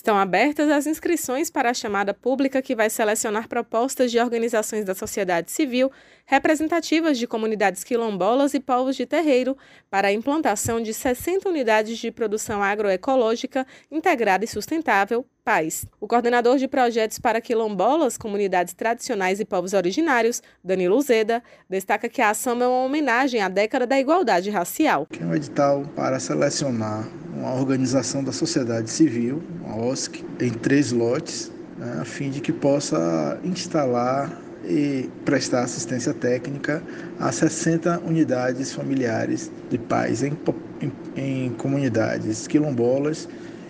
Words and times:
Estão 0.00 0.16
abertas 0.16 0.70
as 0.70 0.86
inscrições 0.86 1.50
para 1.50 1.68
a 1.68 1.74
chamada 1.74 2.14
pública 2.14 2.62
que 2.62 2.74
vai 2.74 2.88
selecionar 2.88 3.46
propostas 3.46 4.10
de 4.10 4.18
organizações 4.18 4.82
da 4.82 4.94
sociedade 4.94 5.50
civil 5.50 5.92
representativas 6.24 7.18
de 7.18 7.26
comunidades 7.26 7.84
quilombolas 7.84 8.54
e 8.54 8.60
povos 8.60 8.96
de 8.96 9.04
terreiro 9.04 9.58
para 9.90 10.08
a 10.08 10.12
implantação 10.12 10.80
de 10.80 10.94
60 10.94 11.46
unidades 11.46 11.98
de 11.98 12.10
produção 12.10 12.62
agroecológica 12.62 13.66
integrada 13.90 14.42
e 14.42 14.48
sustentável 14.48 15.26
PAIS. 15.44 15.84
O 16.00 16.06
coordenador 16.06 16.56
de 16.56 16.68
projetos 16.68 17.18
para 17.18 17.40
quilombolas, 17.40 18.16
comunidades 18.16 18.72
tradicionais 18.72 19.40
e 19.40 19.44
povos 19.44 19.72
originários, 19.72 20.42
Danilo 20.62 21.00
Zeda, 21.02 21.42
destaca 21.68 22.08
que 22.08 22.22
a 22.22 22.30
ação 22.30 22.52
é 22.62 22.66
uma 22.66 22.84
homenagem 22.84 23.42
à 23.42 23.48
década 23.48 23.86
da 23.86 23.98
igualdade 23.98 24.48
racial. 24.48 25.08
É 25.20 25.24
um 25.24 25.34
edital 25.34 25.82
para 25.96 26.20
selecionar 26.20 27.06
uma 27.40 27.54
organização 27.54 28.22
da 28.22 28.32
sociedade 28.32 28.90
civil, 28.90 29.42
uma 29.64 29.76
OSC, 29.86 30.22
em 30.38 30.50
três 30.50 30.92
lotes, 30.92 31.50
né, 31.78 31.98
a 32.00 32.04
fim 32.04 32.30
de 32.30 32.40
que 32.40 32.52
possa 32.52 33.38
instalar 33.42 34.38
e 34.62 35.08
prestar 35.24 35.62
assistência 35.62 36.12
técnica 36.12 36.82
a 37.18 37.32
60 37.32 38.02
unidades 38.06 38.72
familiares 38.72 39.50
de 39.70 39.78
pais 39.78 40.22
em, 40.22 40.36
em, 40.82 40.92
em 41.16 41.50
comunidades 41.52 42.46
quilombolas 42.46 43.26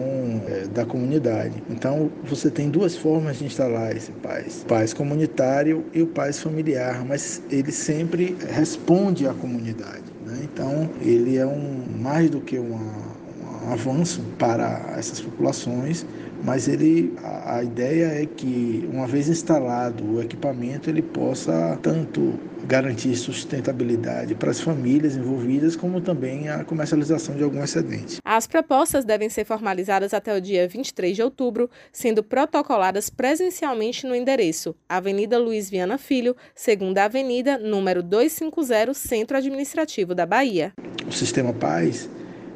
é, 0.49 0.67
da 0.67 0.85
comunidade. 0.85 1.63
Então 1.71 2.11
você 2.25 2.51
tem 2.51 2.69
duas 2.69 2.97
formas 2.97 3.39
de 3.39 3.45
instalar 3.45 3.97
esse 3.97 4.13
paz: 4.13 4.65
paz 4.67 4.93
comunitário 4.93 5.85
e 5.95 6.03
o 6.03 6.07
paz 6.07 6.41
familiar, 6.41 7.05
mas 7.05 7.41
ele 7.51 7.73
sempre 7.73 8.37
responde 8.53 9.27
à 9.27 9.33
comunidade. 9.33 10.03
Né? 10.27 10.41
Então 10.43 10.91
ele 11.01 11.37
é 11.37 11.47
um 11.47 11.85
mais 12.01 12.29
do 12.29 12.41
que 12.41 12.59
uma, 12.59 12.77
um 12.77 13.22
avanço 13.71 14.21
para 14.39 14.95
essas 14.97 15.21
populações 15.21 16.05
mas 16.43 16.67
ele 16.67 17.15
a, 17.23 17.59
a, 17.59 17.63
ideia 17.63 18.23
é 18.23 18.27
que 18.27 18.89
uma 18.93 19.07
vez 19.07 19.29
instalado 19.29 20.05
o 20.05 20.21
equipamento 20.21 20.91
ele 20.91 21.01
possa 21.01 21.79
tanto 21.81 22.39
garantir 22.65 23.15
sustentabilidade 23.17 24.35
para 24.35 24.51
as 24.51 24.61
famílias 24.61 25.17
envolvidas, 25.17 25.75
como 25.75 26.01
também 26.01 26.49
a 26.49 26.65
comercialização 26.65 27.35
de 27.35 27.43
algum 27.43 27.63
excedente. 27.63 28.19
As 28.25 28.47
propostas 28.47 29.05
devem 29.05 29.29
ser 29.29 29.45
formalizadas 29.45 30.15
até 30.15 30.37
o 30.37 30.41
dia 30.41 30.67
23 30.69 31.17
de 31.17 31.23
outubro, 31.23 31.69
sendo 31.93 32.23
protocoladas 32.23 33.11
presencialmente 33.11 34.07
no 34.07 34.15
endereço 34.15 34.77
Avenida 34.89 35.39
Luiz 35.39 35.69
Viana 35.69 35.99
Filho, 35.99 36.37
segunda 36.55 37.05
avenida, 37.05 37.59
número 37.59 38.03
250, 38.03 38.95
Centro 38.95 39.37
Administrativo 39.37 40.15
da 40.15 40.25
Bahia. 40.25 40.73
O 41.07 41.13
Sistema 41.13 41.53
Paz 41.53 42.09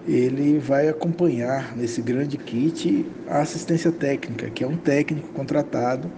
ele 0.07 0.59
vai 0.59 0.89
acompanhar 0.89 1.77
nesse 1.77 2.01
grande 2.01 2.37
kit 2.37 3.05
a 3.29 3.41
assistência 3.41 3.91
técnica, 3.91 4.49
que 4.51 4.63
é 4.63 4.67
um 4.67 4.77
técnico 4.77 5.29
contratado 5.29 6.11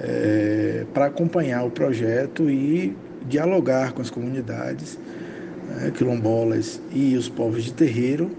é, 0.00 0.86
para 0.94 1.06
acompanhar 1.06 1.64
o 1.64 1.70
projeto 1.70 2.48
e 2.48 2.96
dialogar 3.26 3.92
com 3.92 4.02
as 4.02 4.10
comunidades 4.10 4.98
né, 5.68 5.90
quilombolas 5.94 6.80
e 6.92 7.16
os 7.16 7.28
povos 7.28 7.64
de 7.64 7.72
terreiro 7.72 8.30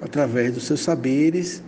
através 0.00 0.52
dos 0.52 0.64
seus 0.64 0.80
saberes 0.80 1.62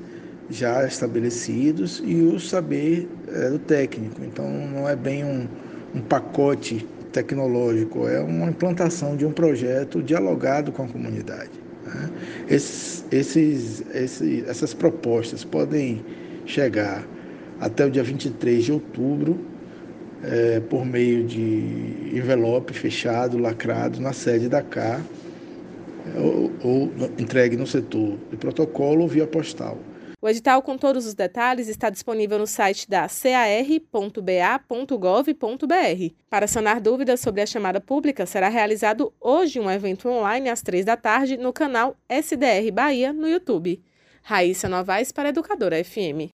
já 0.51 0.85
estabelecidos 0.87 2.03
e 2.05 2.17
o 2.23 2.39
saber 2.39 3.09
é, 3.29 3.51
do 3.51 3.59
técnico. 3.59 4.23
Então 4.25 4.49
não 4.51 4.89
é 4.89 4.97
bem 4.97 5.25
um, 5.25 5.47
um 5.95 6.01
pacote 6.01 6.87
tecnológico, 7.13 8.09
é 8.09 8.21
uma 8.21 8.49
implantação 8.49 9.17
de 9.17 9.25
um 9.25 9.31
projeto 9.31 10.03
dialogado 10.03 10.73
com 10.73 10.83
a 10.83 10.89
comunidade. 10.89 11.64
Né? 11.85 12.11
Esses, 12.49 13.05
esses, 13.11 13.85
esses, 13.95 14.49
essas 14.49 14.75
propostas 14.75 15.45
podem 15.45 16.05
chegar 16.47 17.07
até 17.61 17.87
o 17.87 17.91
dia 17.91 18.03
23 18.03 18.65
de 18.65 18.73
outubro, 18.73 19.39
é, 20.23 20.61
por 20.61 20.85
meio 20.85 21.25
de 21.25 22.13
envelope 22.15 22.73
fechado, 22.73 23.39
lacrado, 23.39 24.01
na 24.01 24.13
sede 24.13 24.49
da 24.49 24.63
CA, 24.63 25.01
ou, 26.17 26.53
ou 26.63 26.93
entregue 27.19 27.57
no 27.57 27.67
setor 27.67 28.17
de 28.31 28.37
protocolo 28.37 29.03
ou 29.03 29.09
via 29.09 29.27
postal. 29.27 29.79
O 30.25 30.29
edital 30.31 30.63
com 30.63 30.79
todos 30.79 31.05
os 31.05 31.13
detalhes 31.13 31.69
está 31.69 31.91
disponível 31.91 32.39
no 32.39 32.47
site 32.47 32.89
da 32.89 33.07
car.ba.gov.br. 33.07 34.25
Para 36.31 36.47
sanar 36.47 36.81
dúvidas 36.81 37.21
sobre 37.21 37.43
a 37.43 37.47
chamada 37.47 37.79
pública, 37.79 38.25
será 38.25 38.49
realizado 38.49 39.13
hoje 39.21 39.61
um 39.61 39.71
evento 39.71 40.09
online 40.09 40.49
às 40.49 40.63
três 40.63 40.87
da 40.87 40.97
tarde 40.97 41.37
no 41.37 41.53
canal 41.53 41.95
SDR 42.09 42.73
Bahia 42.73 43.13
no 43.13 43.29
YouTube. 43.29 43.85
Raíssa 44.23 44.67
Novaes 44.67 45.13
para 45.13 45.29
Educadora 45.29 45.85
FM. 45.85 46.33